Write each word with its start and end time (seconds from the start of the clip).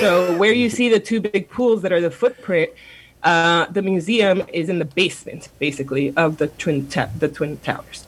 So 0.00 0.36
where 0.36 0.52
you 0.52 0.70
see 0.70 0.88
the 0.88 1.00
two 1.00 1.20
big 1.20 1.48
pools 1.50 1.82
that 1.82 1.92
are 1.92 2.00
the 2.00 2.10
footprint, 2.10 2.70
uh, 3.22 3.66
the 3.66 3.82
museum 3.82 4.42
is 4.52 4.68
in 4.68 4.78
the 4.78 4.84
basement, 4.86 5.48
basically, 5.58 6.14
of 6.16 6.38
the 6.38 6.48
twin 6.48 6.86
ta- 6.88 7.10
the 7.18 7.28
twin 7.28 7.58
towers. 7.58 8.06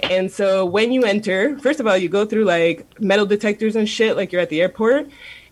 And 0.00 0.30
so 0.30 0.64
when 0.64 0.92
you 0.92 1.02
enter, 1.04 1.58
first 1.58 1.80
of 1.80 1.86
all, 1.86 1.96
you 1.96 2.08
go 2.08 2.24
through 2.24 2.44
like 2.44 2.86
metal 3.00 3.26
detectors 3.26 3.76
and 3.76 3.88
shit, 3.88 4.16
like 4.16 4.30
you're 4.32 4.40
at 4.40 4.50
the 4.50 4.60
airport, 4.60 5.08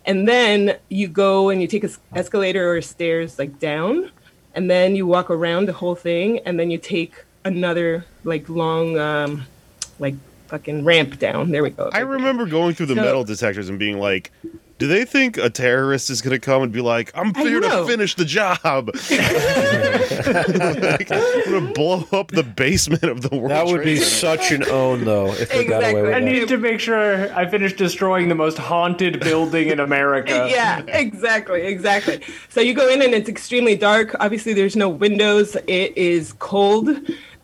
and 0.07 0.29
then 0.29 0.77
you 0.89 1.09
go 1.09 1.49
and 1.51 1.61
you 1.61 1.67
take 1.69 1.85
a 1.85 1.89
s- 1.89 1.99
escalator 2.15 2.73
or 2.77 2.81
stairs 2.83 3.39
like 3.39 3.59
down, 3.59 4.11
and 4.55 4.71
then 4.71 4.95
you 4.97 5.07
walk 5.07 5.31
around 5.31 5.67
the 5.67 5.73
whole 5.73 5.95
thing, 5.95 6.39
and 6.47 6.59
then 6.59 6.71
you 6.71 6.79
take 6.79 7.15
another 7.45 8.05
like 8.25 8.49
long, 8.49 8.99
um, 8.99 9.45
like 9.99 10.15
fucking 10.49 10.85
ramp 10.85 11.19
down. 11.19 11.51
There 11.51 11.63
we 11.63 11.71
go. 11.71 11.91
I 11.93 12.01
remember 12.01 12.47
going 12.47 12.75
through 12.75 12.87
the 12.87 12.95
So- 12.97 13.03
metal 13.03 13.25
detectors 13.25 13.69
and 13.69 13.79
being 13.79 13.99
like, 13.99 14.31
do 14.81 14.87
they 14.87 15.05
think 15.05 15.37
a 15.37 15.51
terrorist 15.51 16.09
is 16.09 16.23
going 16.23 16.33
to 16.33 16.39
come 16.39 16.63
and 16.63 16.73
be 16.73 16.81
like, 16.81 17.13
I'm 17.15 17.35
here 17.35 17.61
to 17.61 17.85
finish 17.85 18.15
the 18.15 18.25
job? 18.25 18.87
like, 20.91 21.13
I'm 21.13 21.45
going 21.45 21.67
to 21.67 21.73
blow 21.75 22.09
up 22.19 22.29
the 22.31 22.43
basement 22.43 23.03
of 23.03 23.21
the 23.21 23.37
world. 23.37 23.51
That 23.51 23.67
would 23.67 23.85
be 23.85 23.97
Trade 23.97 24.07
such 24.07 24.51
an 24.53 24.65
own, 24.71 25.05
though, 25.05 25.35
if 25.35 25.51
they 25.51 25.67
got 25.67 25.83
away 25.83 25.91
Exactly. 25.91 26.03
with 26.03 26.15
I 26.15 26.21
that. 26.21 26.25
need 26.25 26.49
to 26.49 26.57
make 26.57 26.81
sure 26.81 27.31
I 27.37 27.47
finish 27.47 27.75
destroying 27.75 28.31
the 28.31 28.35
most 28.35 28.57
haunted 28.57 29.21
building 29.21 29.69
in 29.69 29.81
America. 29.81 30.31
yeah, 30.51 30.81
exactly, 30.89 31.61
exactly. 31.61 32.23
So 32.49 32.63
you 32.63 32.73
go 32.73 32.89
in 32.89 33.03
and 33.03 33.13
it's 33.13 33.29
extremely 33.29 33.77
dark. 33.77 34.17
Obviously, 34.19 34.55
there's 34.55 34.77
no 34.77 34.89
windows. 34.89 35.57
It 35.67 35.95
is 35.95 36.33
cold. 36.39 36.89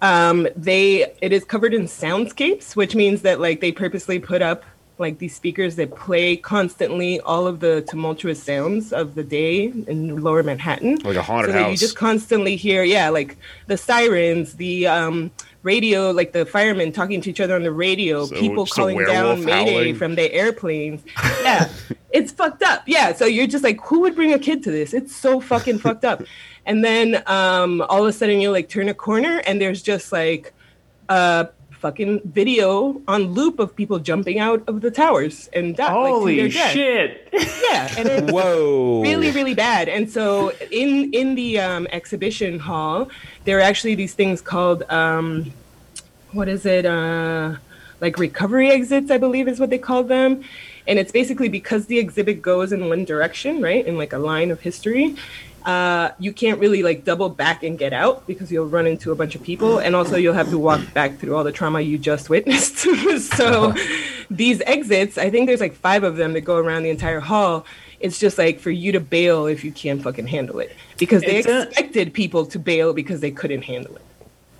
Um, 0.01 0.49
they 0.57 1.13
it 1.21 1.35
is 1.35 1.45
covered 1.45 1.75
in 1.75 1.83
soundscapes, 1.83 2.77
which 2.77 2.95
means 2.95 3.21
that 3.23 3.41
like 3.41 3.61
they 3.61 3.73
purposely 3.73 4.19
put 4.19 4.41
up 4.41 4.65
like 4.99 5.19
these 5.19 5.35
speakers 5.35 5.77
that 5.77 5.95
play 5.95 6.37
constantly 6.37 7.21
all 7.21 7.47
of 7.47 7.61
the 7.61 7.83
tumultuous 7.83 8.43
sounds 8.43 8.93
of 8.93 9.15
the 9.15 9.23
day 9.23 9.65
in 9.65 10.21
Lower 10.23 10.43
Manhattan. 10.43 10.97
Like 11.05 11.17
a 11.17 11.23
haunted 11.23 11.53
so 11.53 11.59
that 11.59 11.71
you 11.71 11.77
just 11.77 11.97
constantly 11.97 12.57
hear, 12.57 12.83
yeah, 12.83 13.09
like 13.11 13.37
the 13.66 13.77
sirens, 13.77 14.55
the 14.55 14.87
um, 14.87 15.30
radio, 15.63 16.11
like 16.13 16.33
the 16.33 16.47
firemen 16.47 16.93
talking 16.93 17.21
to 17.21 17.30
each 17.30 17.41
other 17.41 17.55
on 17.55 17.63
the 17.63 17.73
radio, 17.73 18.25
So 18.27 18.38
people 18.38 18.65
calling 18.66 19.05
down 19.05 19.45
Mayday 19.45 19.75
howling. 19.75 19.95
from 19.97 20.15
their 20.15 20.33
airplanes. 20.33 21.03
Yeah, 21.43 21.69
it's 22.10 22.33
fucked 22.33 22.63
up. 22.63 22.83
Yeah, 22.87 23.13
so 23.13 23.27
you're 23.27 23.47
just 23.47 23.65
like, 23.65 23.79
who 23.81 24.01
would 24.01 24.15
bring 24.15 24.33
a 24.33 24.38
kid 24.38 24.63
to 24.65 24.71
this? 24.71 24.95
It's 24.95 25.15
so 25.15 25.41
fucking 25.41 25.79
fucked 25.79 26.05
up. 26.05 26.23
And 26.69 26.85
then 26.85 27.23
um, 27.29 27.81
all 27.83 28.03
of 28.03 28.09
a 28.09 28.13
sudden 28.13 28.41
you 28.41 28.51
like 28.51 28.69
turn 28.69 28.88
a 28.88 28.95
corner 28.95 29.41
and 29.47 29.60
there's 29.60 29.85
just 29.85 30.10
like 30.10 30.53
a 31.09 31.49
fucking 31.87 32.20
video 32.24 33.01
on 33.06 33.20
loop 33.32 33.60
of 33.60 33.76
people 33.76 34.01
jumping 34.01 34.40
out 34.40 34.60
of 34.66 34.80
the 34.80 34.90
towers 34.90 35.48
and 35.52 35.76
die, 35.76 35.84
like, 35.84 35.95
to 35.95 36.18
Holy 36.18 36.37
their 36.37 36.51
shit! 36.51 37.29
Yeah, 37.32 37.95
and 37.96 38.09
it's 38.09 38.32
Whoa. 38.37 39.02
really 39.02 39.30
really 39.30 39.54
bad 39.54 39.88
and 39.88 40.10
so 40.10 40.51
in 40.73 41.12
in 41.12 41.37
the 41.37 41.60
um, 41.60 41.87
exhibition 41.92 42.59
hall 42.59 43.09
there 43.45 43.59
are 43.59 43.66
actually 43.70 43.95
these 43.95 44.14
things 44.14 44.40
called 44.40 44.82
um, 44.90 45.52
what 46.32 46.48
is 46.48 46.66
it 46.66 46.84
uh, 46.87 47.54
like 48.01 48.18
recovery 48.18 48.68
exits 48.79 49.09
i 49.12 49.18
believe 49.26 49.46
is 49.46 49.60
what 49.60 49.70
they 49.70 49.79
call 49.79 50.02
them 50.02 50.42
and 50.88 50.98
it's 50.98 51.12
basically 51.12 51.48
because 51.48 51.87
the 51.87 51.98
exhibit 52.04 52.42
goes 52.42 52.73
in 52.73 52.88
one 52.88 53.04
direction 53.04 53.62
right 53.62 53.87
in 53.87 53.96
like 53.96 54.12
a 54.12 54.18
line 54.18 54.51
of 54.51 54.59
history 54.60 55.14
uh, 55.67 56.13
you 56.19 56.33
can't 56.33 56.59
really 56.61 56.83
like 56.83 57.05
double 57.05 57.29
back 57.29 57.63
and 57.63 57.77
get 57.79 57.93
out 57.93 58.27
because 58.27 58.51
you'll 58.53 58.69
run 58.69 58.87
into 58.87 59.11
a 59.13 59.15
bunch 59.15 59.35
of 59.35 59.43
people 59.43 59.79
and 59.79 59.95
also 59.97 60.17
you'll 60.17 60.33
have 60.35 60.49
to 60.51 60.59
walk 60.59 60.81
back 60.95 61.19
through 61.19 61.35
all 61.37 61.45
the 61.45 61.53
trauma 61.53 61.81
you 61.81 61.99
just 61.99 62.31
witnessed. 62.31 62.87
So 63.37 63.75
these 64.28 64.61
exits 64.67 65.19
i 65.19 65.31
think 65.31 65.47
there's 65.47 65.61
like 65.61 65.75
five 65.75 66.03
of 66.03 66.17
them 66.17 66.33
that 66.33 66.41
go 66.41 66.56
around 66.56 66.83
the 66.83 66.91
entire 66.91 67.21
hall. 67.21 67.65
It's 68.00 68.19
just 68.19 68.39
like 68.39 68.59
for 68.61 68.71
you 68.71 68.93
to 68.93 69.00
bail 69.00 69.47
if 69.47 69.65
you 69.65 69.72
can't 69.72 70.03
fucking 70.03 70.27
handle 70.27 70.59
it 70.61 70.75
because 70.99 71.22
they 71.22 71.39
It's 71.39 71.49
a- 71.49 71.62
expected 71.62 72.12
people 72.12 72.44
to 72.47 72.59
bail 72.59 72.93
because 72.93 73.21
they 73.21 73.31
couldn't 73.31 73.62
handle 73.62 73.97
it. 73.97 74.03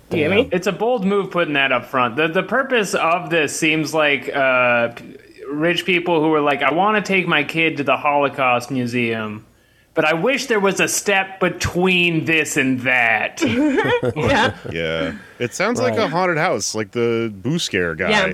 Do 0.09 0.17
you 0.17 0.27
get 0.29 0.35
me? 0.35 0.49
It's 0.51 0.67
a 0.67 0.71
bold 0.71 1.05
move 1.05 1.31
putting 1.31 1.53
that 1.53 1.71
up 1.71 1.85
front. 1.85 2.15
The 2.15 2.27
the 2.27 2.43
purpose 2.43 2.93
of 2.95 3.29
this 3.29 3.57
seems 3.57 3.93
like 3.93 4.33
uh, 4.35 4.93
rich 5.51 5.85
people 5.85 6.21
who 6.21 6.29
were 6.29 6.41
like, 6.41 6.61
I 6.63 6.71
want 6.73 6.95
to 7.03 7.07
take 7.07 7.27
my 7.27 7.43
kid 7.43 7.77
to 7.77 7.83
the 7.83 7.97
Holocaust 7.97 8.71
Museum, 8.71 9.45
but 9.97 10.05
I 10.05 10.13
wish 10.13 10.45
there 10.45 10.59
was 10.59 10.79
a 10.79 10.87
step 10.87 11.39
between 11.39 12.25
this 12.25 12.55
and 12.55 12.79
that. 12.81 13.41
yeah 14.15 14.55
Yeah. 14.71 15.17
It 15.39 15.55
sounds 15.55 15.81
like 15.81 15.97
a 15.97 16.07
haunted 16.07 16.37
house, 16.37 16.75
like 16.75 16.91
the 16.91 17.33
Boo 17.35 17.57
Scare 17.57 17.95
guy. 17.95 18.11
Yeah. 18.11 18.33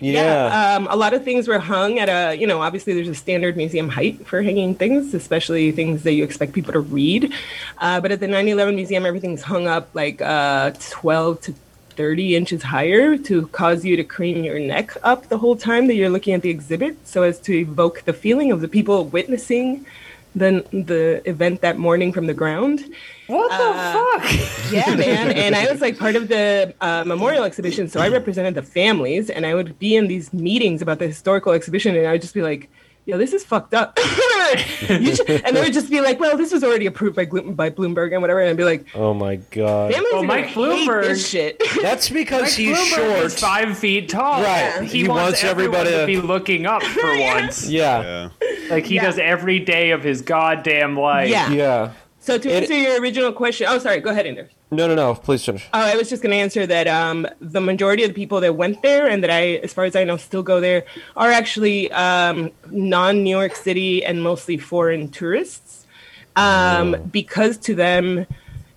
yeah. 0.00 0.74
um, 0.74 0.88
a 0.90 0.96
lot 0.96 1.14
of 1.14 1.22
things 1.22 1.46
were 1.46 1.60
hung 1.60 2.00
at 2.00 2.08
a, 2.08 2.36
you 2.36 2.48
know, 2.48 2.60
obviously 2.60 2.94
there's 2.94 3.08
a 3.08 3.14
standard 3.14 3.56
museum 3.56 3.88
height 3.88 4.26
for 4.26 4.42
hanging 4.42 4.74
things, 4.74 5.14
especially 5.14 5.70
things 5.70 6.02
that 6.02 6.14
you 6.14 6.24
expect 6.24 6.52
people 6.52 6.72
to 6.72 6.80
read. 6.80 7.32
Uh, 7.78 8.00
but 8.00 8.10
at 8.10 8.18
the 8.18 8.26
9 8.26 8.48
11 8.48 8.74
museum, 8.74 9.06
everything's 9.06 9.42
hung 9.42 9.68
up 9.68 9.90
like 9.94 10.20
uh, 10.20 10.72
12 10.80 11.40
to 11.42 11.54
30 11.90 12.34
inches 12.34 12.64
higher 12.64 13.16
to 13.16 13.46
cause 13.48 13.84
you 13.84 13.94
to 13.94 14.02
crane 14.02 14.42
your 14.42 14.58
neck 14.58 14.96
up 15.04 15.28
the 15.28 15.38
whole 15.38 15.54
time 15.54 15.86
that 15.86 15.94
you're 15.94 16.10
looking 16.10 16.34
at 16.34 16.42
the 16.42 16.50
exhibit 16.50 16.96
so 17.06 17.22
as 17.22 17.38
to 17.38 17.52
evoke 17.56 18.02
the 18.02 18.12
feeling 18.12 18.50
of 18.50 18.60
the 18.60 18.68
people 18.68 19.04
witnessing 19.04 19.86
the, 20.38 20.64
the 20.72 21.22
event 21.28 21.60
that 21.60 21.78
morning 21.78 22.12
from 22.12 22.26
the 22.26 22.34
ground. 22.34 22.84
What 23.26 23.50
the 23.50 23.74
fuck? 23.92 24.48
Yeah, 24.72 24.94
man. 24.96 25.32
And 25.32 25.54
I 25.54 25.70
was 25.70 25.80
like 25.80 25.98
part 25.98 26.14
of 26.14 26.28
the 26.28 26.74
uh, 26.80 27.04
memorial 27.06 27.44
exhibition, 27.44 27.88
so 27.88 28.00
I 28.00 28.08
represented 28.08 28.54
the 28.54 28.62
families, 28.62 29.30
and 29.30 29.46
I 29.46 29.54
would 29.54 29.78
be 29.78 29.96
in 29.96 30.08
these 30.08 30.32
meetings 30.32 30.82
about 30.82 30.98
the 30.98 31.06
historical 31.06 31.52
exhibition, 31.52 31.96
and 31.96 32.06
I 32.06 32.12
would 32.12 32.20
just 32.20 32.34
be 32.34 32.42
like, 32.42 32.70
"Yo, 33.08 33.16
this 33.18 33.32
is 33.32 33.42
fucked 33.42 33.72
up," 33.74 33.98
You 34.88 35.14
should- 35.16 35.28
and 35.30 35.56
they 35.56 35.62
would 35.62 35.72
just 35.72 35.90
be 35.90 36.00
like, 36.00 36.20
"Well, 36.20 36.36
this 36.36 36.52
was 36.52 36.62
already 36.62 36.86
approved 36.86 37.16
by 37.16 37.24
Glo- 37.24 37.50
by 37.52 37.70
Bloomberg 37.70 38.12
and 38.12 38.20
whatever," 38.20 38.40
and 38.40 38.50
I'd 38.50 38.56
be 38.56 38.64
like, 38.64 38.86
oh 38.94 39.14
my 39.14 39.36
god. 39.36 39.92
"Families 39.92 40.12
Well, 40.12 40.22
Mike 40.24 40.54
gonna 40.54 40.76
hate 40.76 40.88
Bloomberg- 40.88 41.02
this 41.04 41.28
shit." 41.28 41.62
That's 41.82 42.10
because 42.10 42.42
Mike 42.42 42.50
he's 42.52 42.76
Bloomberg 42.78 42.94
short. 42.94 43.24
is 43.24 43.38
five 43.40 43.78
feet 43.78 44.08
tall. 44.10 44.42
Right. 44.42 44.82
He, 44.82 45.02
He 45.02 45.08
wants, 45.08 45.22
wants 45.22 45.44
everybody 45.44 45.88
everybody 45.88 45.90
to 45.90 46.00
to- 46.16 46.22
be 46.22 46.26
looking 46.28 46.66
up 46.66 46.82
for 46.82 47.18
once. 47.20 47.68
yeah. 47.68 48.02
Yeah. 48.02 48.28
Like 48.70 48.84
he 48.84 48.96
Yeah. 48.96 49.04
does 49.06 49.18
every 49.18 49.58
day 49.60 49.90
of 49.92 50.02
his 50.02 50.20
goddamn 50.22 50.98
life. 50.98 51.30
Yeah. 51.30 51.50
Yeah. 51.50 51.92
So 52.28 52.36
to 52.36 52.50
It- 52.50 52.64
answer 52.64 52.74
your 52.74 53.00
original 53.00 53.32
question, 53.32 53.66
oh, 53.70 53.78
sorry, 53.78 54.00
go 54.00 54.10
ahead, 54.10 54.26
Anders. 54.26 54.50
No, 54.70 54.86
no, 54.86 54.94
no. 54.94 55.14
Please 55.14 55.42
finish. 55.42 55.64
Oh, 55.72 55.80
I 55.80 55.96
was 55.96 56.10
just 56.10 56.22
going 56.22 56.32
to 56.32 56.36
answer 56.36 56.66
that 56.66 56.86
um, 56.86 57.26
the 57.40 57.62
majority 57.62 58.02
of 58.04 58.10
the 58.10 58.14
people 58.14 58.38
that 58.42 58.54
went 58.54 58.82
there 58.82 59.06
and 59.06 59.22
that 59.22 59.30
I, 59.30 59.54
as 59.66 59.72
far 59.72 59.86
as 59.86 59.96
I 59.96 60.04
know, 60.04 60.18
still 60.18 60.42
go 60.42 60.60
there 60.60 60.84
are 61.16 61.30
actually 61.30 61.90
um, 61.92 62.50
non 62.70 63.22
New 63.22 63.30
York 63.30 63.56
City 63.56 64.04
and 64.04 64.22
mostly 64.22 64.58
foreign 64.58 65.08
tourists. 65.08 65.86
Um, 66.36 66.96
Because 67.10 67.56
to 67.68 67.74
them, 67.74 68.26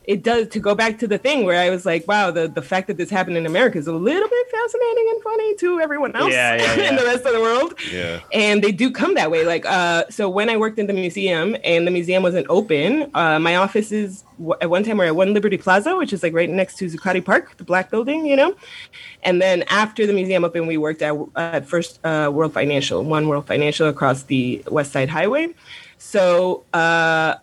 it 0.06 0.23
does, 0.23 0.47
to 0.50 0.59
go 0.59 0.73
back 0.73 0.97
to 1.00 1.07
the 1.07 1.17
thing 1.19 1.45
where 1.45 1.62
I 1.62 1.69
was 1.69 1.85
like, 1.85 2.07
wow, 2.07 2.31
the, 2.31 2.47
the 2.47 2.62
fact 2.62 2.88
that 2.88 2.97
this 2.97 3.09
happened 3.12 3.38
in 3.38 3.45
America 3.45 3.78
is 3.78 3.85
a 3.88 3.94
little 3.94 4.28
bit 4.28 4.47
fascinating 4.50 5.07
and 5.13 5.22
funny 5.23 5.56
to 5.57 5.79
everyone 5.79 6.16
else 6.16 6.31
Yeah, 6.34 6.56
yeah, 6.56 6.89
in 6.89 6.95
the 6.95 7.03
rest 7.03 7.23
of 7.25 7.34
the 7.34 7.39
world. 7.39 7.75
Yeah. 7.91 8.19
and 8.34 8.63
they 8.63 8.72
do 8.72 8.90
come 8.91 9.13
that 9.16 9.29
way. 9.29 9.45
Like 9.45 9.66
uh 9.66 10.06
so 10.09 10.28
when 10.29 10.50
i 10.50 10.57
worked 10.57 10.79
in 10.79 10.88
the 10.88 10.94
museum 10.94 11.56
and 11.63 11.85
the 11.85 11.91
museum 11.91 12.23
wasn't 12.23 12.47
open 12.50 13.11
uh 13.13 13.38
my 13.40 13.56
offices 13.56 14.23
w- 14.40 14.56
at 14.61 14.69
one 14.69 14.84
time 14.84 14.97
were 14.97 15.06
at 15.06 15.16
one 15.16 15.34
liberty 15.34 15.57
plaza 15.57 15.95
which 15.95 16.11
is 16.13 16.23
like 16.23 16.34
right 16.34 16.50
next 16.50 16.78
to 16.78 16.85
zuccotti 16.88 17.23
park 17.23 17.56
the 17.57 17.63
black 17.63 17.90
building 17.91 18.25
you 18.25 18.35
know? 18.35 18.56
And 19.23 19.41
then 19.41 19.63
after 19.69 20.07
the 20.07 20.13
museum 20.13 20.44
opened 20.44 20.67
we 20.67 20.78
worked 20.78 21.01
at, 21.01 21.16
at 21.35 21.67
first 21.67 22.00
uh, 22.06 22.29
world 22.34 22.53
financial 22.53 23.03
one 23.03 23.28
world 23.28 23.45
financial 23.45 23.88
across 23.88 24.23
the 24.23 24.63
west 24.69 24.91
side 24.94 25.09
highway. 25.09 25.50
So 25.97 26.66
uh 26.73 27.35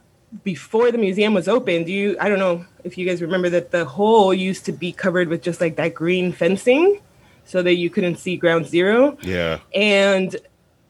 before 0.44 0.90
the 0.92 0.98
museum 0.98 1.34
was 1.34 1.48
open, 1.48 1.84
do 1.84 1.92
you 1.92 2.16
I 2.20 2.28
don't 2.28 2.38
know 2.38 2.64
if 2.84 2.98
you 2.98 3.06
guys 3.06 3.22
remember 3.22 3.48
that 3.50 3.70
the 3.70 3.84
hole 3.84 4.32
used 4.34 4.64
to 4.66 4.72
be 4.72 4.92
covered 4.92 5.28
with 5.28 5.42
just 5.42 5.60
like 5.60 5.76
that 5.76 5.94
green 5.94 6.32
fencing 6.32 7.00
so 7.44 7.62
that 7.62 7.74
you 7.74 7.88
couldn't 7.90 8.16
see 8.16 8.36
ground 8.36 8.66
zero 8.66 9.16
Yeah. 9.22 9.60
and 9.74 10.36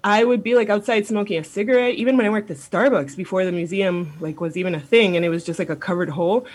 I 0.04 0.22
would 0.24 0.42
be 0.44 0.54
like 0.54 0.68
outside 0.70 1.06
smoking 1.06 1.38
a 1.38 1.44
cigarette, 1.44 1.94
even 1.96 2.16
when 2.16 2.24
I 2.24 2.30
worked 2.30 2.50
at 2.52 2.56
Starbucks 2.56 3.16
before 3.16 3.44
the 3.44 3.50
museum 3.52 4.12
like 4.20 4.40
was 4.40 4.56
even 4.56 4.74
a 4.74 4.80
thing, 4.80 5.16
and 5.16 5.24
it 5.24 5.28
was 5.28 5.44
just 5.44 5.58
like 5.58 5.70
a 5.70 5.76
covered 5.76 6.08
hole. 6.08 6.46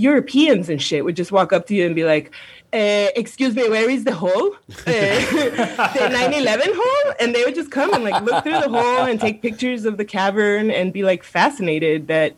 Europeans 0.00 0.68
and 0.68 0.80
shit 0.80 1.04
would 1.04 1.16
just 1.16 1.32
walk 1.32 1.52
up 1.52 1.66
to 1.68 1.74
you 1.74 1.84
and 1.86 1.94
be 1.94 2.04
like, 2.04 2.32
uh, 2.72 3.08
"Excuse 3.16 3.54
me, 3.54 3.68
where 3.68 3.88
is 3.90 4.04
the 4.04 4.14
hole? 4.14 4.54
Uh, 4.68 4.84
the 4.86 6.08
9/11 6.10 6.72
hole?" 6.74 7.14
And 7.20 7.34
they 7.34 7.44
would 7.44 7.54
just 7.54 7.70
come 7.70 7.92
and 7.92 8.04
like 8.04 8.22
look 8.22 8.42
through 8.42 8.60
the 8.60 8.68
hole 8.68 9.04
and 9.04 9.20
take 9.20 9.42
pictures 9.42 9.84
of 9.84 9.96
the 9.96 10.04
cavern 10.04 10.70
and 10.70 10.92
be 10.92 11.02
like 11.02 11.22
fascinated 11.24 12.06
that, 12.08 12.34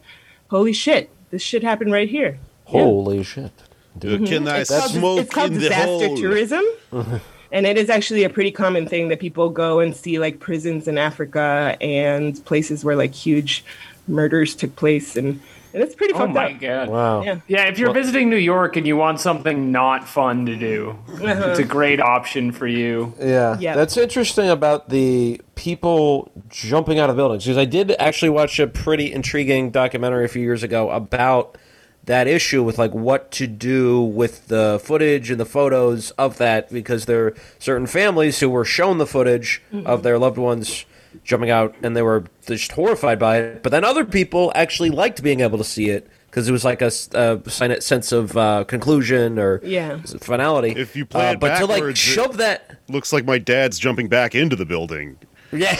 holy 0.48 0.72
shit, 0.72 1.10
this 1.30 1.42
shit 1.42 1.62
happened 1.62 1.92
right 1.92 2.08
here. 2.08 2.38
Holy 2.64 3.22
shit. 3.22 3.52
Uh, 3.96 4.18
Can 4.26 4.48
I 4.48 4.60
It's 4.60 4.70
called, 4.70 4.90
smoke 4.90 5.20
it's 5.20 5.34
called 5.34 5.52
in 5.52 5.58
the 5.58 5.68
disaster 5.68 6.06
hole? 6.08 6.16
tourism. 6.16 6.64
and 7.52 7.66
it 7.66 7.76
is 7.76 7.90
actually 7.90 8.24
a 8.24 8.30
pretty 8.30 8.50
common 8.50 8.88
thing 8.88 9.08
that 9.08 9.20
people 9.20 9.50
go 9.50 9.80
and 9.80 9.94
see 9.94 10.18
like 10.18 10.40
prisons 10.40 10.88
in 10.88 10.96
Africa 10.98 11.76
and 11.80 12.42
places 12.46 12.84
where 12.84 12.96
like 12.96 13.14
huge 13.14 13.64
murders 14.08 14.54
took 14.54 14.74
place 14.76 15.16
and 15.16 15.40
and 15.72 15.82
it's 15.82 15.94
pretty 15.94 16.12
fun. 16.12 16.30
Oh 16.30 16.34
fucked 16.34 16.34
my 16.34 16.54
up. 16.54 16.60
god. 16.60 16.88
Wow. 16.88 17.22
Yeah. 17.22 17.40
Yeah, 17.46 17.64
if 17.64 17.78
you're 17.78 17.92
visiting 17.92 18.30
New 18.30 18.36
York 18.36 18.76
and 18.76 18.86
you 18.86 18.96
want 18.96 19.20
something 19.20 19.72
not 19.72 20.08
fun 20.08 20.46
to 20.46 20.56
do, 20.56 20.98
uh-huh. 21.08 21.50
it's 21.50 21.58
a 21.58 21.64
great 21.64 22.00
option 22.00 22.52
for 22.52 22.66
you. 22.66 23.14
Yeah. 23.18 23.58
Yeah. 23.58 23.74
That's 23.74 23.96
interesting 23.96 24.48
about 24.48 24.88
the 24.88 25.40
people 25.54 26.30
jumping 26.48 26.98
out 26.98 27.10
of 27.10 27.16
buildings 27.16 27.44
because 27.44 27.58
I 27.58 27.64
did 27.64 27.94
actually 27.98 28.30
watch 28.30 28.58
a 28.58 28.66
pretty 28.66 29.12
intriguing 29.12 29.70
documentary 29.70 30.24
a 30.24 30.28
few 30.28 30.42
years 30.42 30.62
ago 30.62 30.90
about 30.90 31.56
that 32.04 32.26
issue 32.26 32.62
with 32.62 32.78
like 32.78 32.92
what 32.92 33.30
to 33.30 33.46
do 33.46 34.00
with 34.02 34.48
the 34.48 34.80
footage 34.82 35.30
and 35.30 35.38
the 35.38 35.46
photos 35.46 36.10
of 36.12 36.38
that 36.38 36.70
because 36.72 37.06
there 37.06 37.28
are 37.28 37.34
certain 37.58 37.86
families 37.86 38.40
who 38.40 38.50
were 38.50 38.64
shown 38.64 38.98
the 38.98 39.06
footage 39.06 39.62
of 39.72 39.84
mm-hmm. 39.84 40.02
their 40.02 40.18
loved 40.18 40.38
ones 40.38 40.84
jumping 41.24 41.50
out 41.50 41.74
and 41.82 41.96
they 41.96 42.02
were 42.02 42.24
just 42.46 42.72
horrified 42.72 43.18
by 43.18 43.38
it 43.38 43.62
but 43.62 43.70
then 43.70 43.84
other 43.84 44.04
people 44.04 44.50
actually 44.54 44.90
liked 44.90 45.22
being 45.22 45.40
able 45.40 45.58
to 45.58 45.64
see 45.64 45.88
it 45.90 46.08
because 46.26 46.48
it 46.48 46.52
was 46.52 46.64
like 46.64 46.80
a, 46.80 46.90
sign- 46.90 47.80
sense 47.82 48.10
of 48.10 48.36
uh, 48.38 48.64
conclusion 48.64 49.38
or 49.38 49.60
Yeah. 49.62 49.98
finality 50.20 50.70
If 50.70 50.96
you 50.96 51.04
play 51.04 51.30
Uh, 51.32 51.36
but 51.36 51.58
to 51.58 51.66
like 51.66 51.76
backwards, 51.76 52.00
it- 52.00 52.02
shove 52.02 52.38
that 52.38 52.78
Looks 52.88 53.12
like 53.12 53.24
my 53.24 53.38
dad's 53.38 53.78
jumping 53.78 54.08
back 54.08 54.34
into 54.34 54.56
the 54.56 54.64
building. 54.66 55.16
Yeah. 55.52 55.76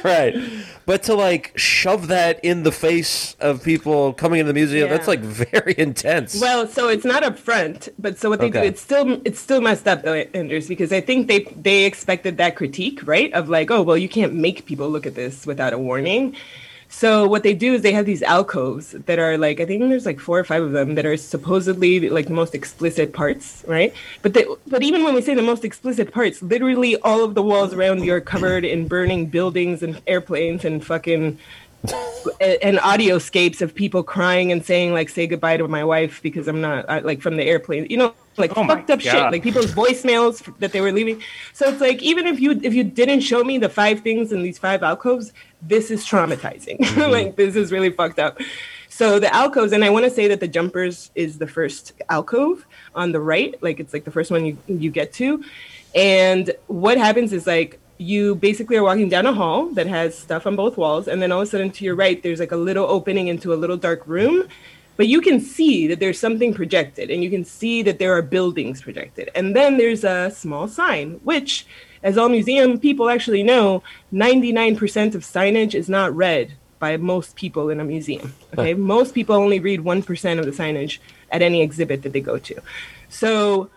right. 0.04 0.34
But 0.86 1.02
to 1.04 1.14
like 1.14 1.52
shove 1.58 2.06
that 2.08 2.42
in 2.44 2.62
the 2.62 2.72
face 2.72 3.34
of 3.40 3.62
people 3.62 4.12
coming 4.14 4.40
into 4.40 4.48
the 4.52 4.54
museum, 4.54 4.88
Yeah. 4.88 4.96
that's 4.96 5.08
like 5.08 5.20
very 5.20 5.74
intense. 5.76 6.40
Well, 6.40 6.66
so 6.68 6.88
it's 6.88 7.04
not 7.04 7.22
up 7.24 7.38
front, 7.38 7.88
but 7.98 8.16
so 8.16 8.30
what 8.30 8.40
they 8.40 8.48
do, 8.50 8.60
it's 8.60 8.80
still 8.80 9.20
it's 9.24 9.40
still 9.40 9.60
messed 9.60 9.86
up 9.88 10.02
though, 10.02 10.14
Anders, 10.14 10.68
because 10.68 10.92
I 10.92 11.00
think 11.00 11.28
they 11.28 11.40
they 11.56 11.84
expected 11.84 12.36
that 12.38 12.56
critique, 12.56 13.00
right? 13.06 13.32
Of 13.34 13.48
like, 13.48 13.70
oh 13.70 13.82
well, 13.82 13.98
you 13.98 14.08
can't 14.08 14.34
make 14.34 14.64
people 14.64 14.88
look 14.88 15.06
at 15.06 15.14
this 15.14 15.44
without 15.46 15.72
a 15.72 15.78
warning. 15.78 16.36
So 16.90 17.28
what 17.28 17.42
they 17.42 17.54
do 17.54 17.74
is 17.74 17.82
they 17.82 17.92
have 17.92 18.06
these 18.06 18.22
alcoves 18.22 18.92
that 18.92 19.18
are 19.18 19.36
like 19.36 19.60
I 19.60 19.66
think 19.66 19.80
there's 19.80 20.06
like 20.06 20.18
four 20.18 20.38
or 20.38 20.44
five 20.44 20.62
of 20.62 20.72
them 20.72 20.94
that 20.94 21.04
are 21.04 21.16
supposedly 21.16 22.08
like 22.08 22.26
the 22.26 22.32
most 22.32 22.54
explicit 22.54 23.12
parts, 23.12 23.62
right? 23.66 23.92
But 24.22 24.34
they, 24.34 24.46
but 24.66 24.82
even 24.82 25.04
when 25.04 25.14
we 25.14 25.20
say 25.20 25.34
the 25.34 25.42
most 25.42 25.64
explicit 25.64 26.12
parts, 26.12 26.40
literally 26.42 26.96
all 26.96 27.24
of 27.24 27.34
the 27.34 27.42
walls 27.42 27.74
around 27.74 28.02
you 28.04 28.14
are 28.14 28.20
covered 28.20 28.64
in 28.64 28.88
burning 28.88 29.26
buildings 29.26 29.82
and 29.82 30.00
airplanes 30.06 30.64
and 30.64 30.84
fucking 30.84 31.38
and 32.40 32.78
audioscapes 32.78 33.62
of 33.62 33.74
people 33.74 34.02
crying 34.02 34.50
and 34.52 34.64
saying 34.64 34.92
like 34.92 35.08
say 35.08 35.26
goodbye 35.26 35.56
to 35.56 35.68
my 35.68 35.84
wife 35.84 36.20
because 36.22 36.48
I'm 36.48 36.60
not 36.60 36.88
I, 36.88 36.98
like 37.00 37.22
from 37.22 37.36
the 37.36 37.44
airplane. 37.44 37.86
You 37.88 37.98
know 37.98 38.14
like 38.36 38.56
Oh 38.56 38.66
fucked 38.66 38.90
up 38.90 39.00
shit. 39.00 39.14
Like 39.14 39.42
people's 39.42 39.72
voicemails 39.72 40.58
that 40.58 40.72
they 40.72 40.80
were 40.80 40.92
leaving. 40.92 41.22
So 41.52 41.68
it's 41.68 41.80
like 41.80 42.02
even 42.02 42.26
if 42.26 42.40
you 42.40 42.60
if 42.62 42.74
you 42.74 42.84
didn't 42.84 43.20
show 43.20 43.44
me 43.44 43.58
the 43.58 43.68
five 43.68 44.00
things 44.00 44.32
in 44.32 44.42
these 44.42 44.58
five 44.58 44.82
alcoves 44.82 45.32
this 45.62 45.90
is 45.90 46.04
traumatizing. 46.04 46.78
Mm-hmm. 46.88 47.12
Like 47.12 47.36
this 47.36 47.54
is 47.54 47.70
really 47.70 47.90
fucked 47.90 48.18
up. 48.18 48.40
So 48.88 49.20
the 49.20 49.32
alcoves 49.34 49.72
and 49.72 49.84
I 49.84 49.90
want 49.90 50.04
to 50.04 50.10
say 50.10 50.26
that 50.28 50.40
the 50.40 50.48
jumpers 50.48 51.10
is 51.14 51.38
the 51.38 51.46
first 51.46 51.92
alcove 52.08 52.66
on 52.94 53.12
the 53.12 53.20
right. 53.20 53.54
Like 53.62 53.78
it's 53.78 53.92
like 53.92 54.04
the 54.04 54.10
first 54.10 54.30
one 54.30 54.44
you 54.44 54.58
you 54.66 54.90
get 54.90 55.12
to. 55.14 55.44
And 55.94 56.50
what 56.66 56.98
happens 56.98 57.32
is 57.32 57.46
like 57.46 57.78
you 57.98 58.36
basically 58.36 58.76
are 58.76 58.84
walking 58.84 59.08
down 59.08 59.26
a 59.26 59.32
hall 59.32 59.66
that 59.70 59.86
has 59.86 60.16
stuff 60.16 60.46
on 60.46 60.56
both 60.56 60.76
walls, 60.76 61.08
and 61.08 61.20
then 61.20 61.32
all 61.32 61.42
of 61.42 61.48
a 61.48 61.50
sudden 61.50 61.70
to 61.72 61.84
your 61.84 61.96
right, 61.96 62.22
there's 62.22 62.40
like 62.40 62.52
a 62.52 62.56
little 62.56 62.86
opening 62.86 63.26
into 63.28 63.52
a 63.52 63.56
little 63.56 63.76
dark 63.76 64.06
room. 64.06 64.48
But 64.96 65.06
you 65.06 65.20
can 65.20 65.40
see 65.40 65.86
that 65.86 66.00
there's 66.00 66.18
something 66.18 66.52
projected, 66.52 67.10
and 67.10 67.22
you 67.22 67.30
can 67.30 67.44
see 67.44 67.82
that 67.82 68.00
there 68.00 68.16
are 68.16 68.22
buildings 68.22 68.82
projected. 68.82 69.30
And 69.34 69.54
then 69.54 69.76
there's 69.78 70.02
a 70.02 70.30
small 70.30 70.66
sign, 70.66 71.20
which, 71.22 71.66
as 72.02 72.18
all 72.18 72.28
museum 72.28 72.80
people 72.80 73.08
actually 73.08 73.44
know, 73.44 73.82
99% 74.12 75.14
of 75.14 75.22
signage 75.22 75.74
is 75.74 75.88
not 75.88 76.14
read 76.16 76.54
by 76.80 76.96
most 76.96 77.36
people 77.36 77.70
in 77.70 77.78
a 77.78 77.84
museum. 77.84 78.34
Okay, 78.56 78.74
most 78.74 79.14
people 79.14 79.36
only 79.36 79.60
read 79.60 79.80
1% 79.80 80.38
of 80.38 80.44
the 80.44 80.50
signage 80.50 80.98
at 81.30 81.42
any 81.42 81.62
exhibit 81.62 82.02
that 82.02 82.12
they 82.12 82.20
go 82.20 82.38
to. 82.38 82.60
So 83.08 83.70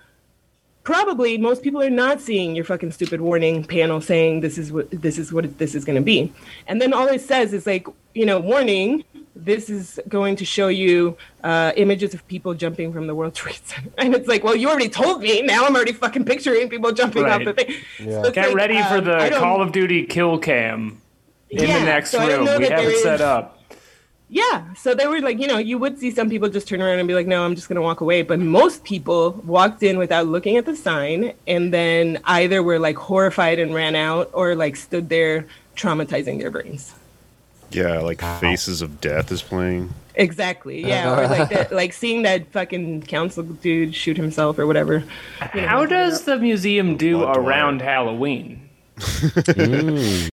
probably 0.83 1.37
most 1.37 1.61
people 1.61 1.81
are 1.81 1.89
not 1.91 2.19
seeing 2.19 2.55
your 2.55 2.65
fucking 2.65 2.91
stupid 2.91 3.21
warning 3.21 3.63
panel 3.63 4.01
saying 4.01 4.39
this 4.41 4.57
is 4.57 4.71
what 4.71 4.89
this 4.91 5.17
is 5.17 5.31
what 5.31 5.57
this 5.59 5.75
is 5.75 5.85
going 5.85 5.95
to 5.95 6.01
be 6.01 6.33
and 6.67 6.81
then 6.81 6.91
all 6.93 7.07
it 7.07 7.21
says 7.21 7.53
is 7.53 7.67
like 7.67 7.85
you 8.15 8.25
know 8.25 8.39
warning 8.39 9.03
this 9.35 9.69
is 9.69 9.99
going 10.09 10.35
to 10.35 10.43
show 10.43 10.67
you 10.67 11.15
uh, 11.43 11.71
images 11.77 12.13
of 12.13 12.27
people 12.27 12.53
jumping 12.53 12.91
from 12.91 13.05
the 13.07 13.13
world 13.15 13.33
trade 13.41 13.59
center 13.65 13.89
and 13.99 14.15
it's 14.15 14.27
like 14.27 14.43
well 14.43 14.55
you 14.55 14.67
already 14.69 14.89
told 14.89 15.21
me 15.21 15.41
now 15.43 15.65
i'm 15.65 15.75
already 15.75 15.93
fucking 15.93 16.25
picturing 16.25 16.67
people 16.67 16.91
jumping 16.91 17.25
off 17.25 17.45
Right. 17.45 17.45
the 17.45 17.53
thing 17.53 17.75
So 17.99 18.31
Get 18.31 18.47
like, 18.47 18.55
ready 18.55 18.81
for 18.83 18.97
um, 18.97 19.07
I 19.21 19.29
the 19.29 19.35
Call 19.37 19.61
of 19.61 19.71
Duty 19.71 20.05
kill 20.05 20.39
cam 20.39 20.99
in 21.51 21.59
Yeah, 21.67 21.79
the 21.79 21.85
next 21.85 22.09
so 22.11 22.19
room. 22.25 22.45
We 22.59 22.67
have 22.69 22.85
it 22.85 22.97
set 23.03 23.15
is- 23.15 23.21
up. 23.21 23.59
Yeah, 24.33 24.73
so 24.75 24.95
they 24.95 25.07
were 25.07 25.19
like, 25.19 25.39
you 25.39 25.47
know, 25.47 25.57
you 25.57 25.77
would 25.77 25.99
see 25.99 26.09
some 26.09 26.29
people 26.29 26.47
just 26.47 26.65
turn 26.65 26.81
around 26.81 26.99
and 26.99 27.07
be 27.07 27.13
like, 27.13 27.27
no, 27.27 27.43
I'm 27.43 27.53
just 27.53 27.67
going 27.67 27.75
to 27.75 27.81
walk 27.81 27.99
away. 27.99 28.21
But 28.21 28.39
most 28.39 28.85
people 28.85 29.31
walked 29.45 29.83
in 29.83 29.97
without 29.97 30.25
looking 30.25 30.55
at 30.55 30.65
the 30.65 30.73
sign 30.73 31.33
and 31.47 31.73
then 31.73 32.17
either 32.23 32.63
were 32.63 32.79
like 32.79 32.95
horrified 32.95 33.59
and 33.59 33.73
ran 33.73 33.93
out 33.93 34.29
or 34.31 34.55
like 34.55 34.77
stood 34.77 35.09
there 35.09 35.47
traumatizing 35.75 36.39
their 36.39 36.49
brains. 36.49 36.93
Yeah, 37.71 37.99
like 37.99 38.21
Faces 38.39 38.81
of 38.81 39.01
Death 39.01 39.33
is 39.33 39.41
playing. 39.41 39.93
Exactly. 40.15 40.81
Yeah. 40.81 41.19
Or 41.19 41.27
like 41.27 41.49
that, 41.49 41.71
like 41.73 41.91
seeing 41.91 42.21
that 42.21 42.47
fucking 42.53 43.03
council 43.03 43.43
dude 43.43 43.93
shoot 43.93 44.15
himself 44.15 44.57
or 44.57 44.65
whatever. 44.65 45.03
You 45.53 45.61
know, 45.61 45.67
How 45.67 45.85
does 45.85 46.23
the 46.23 46.37
museum 46.37 46.95
do 46.95 47.23
around 47.23 47.81
Halloween? 47.81 48.69
Mm. 49.01 50.30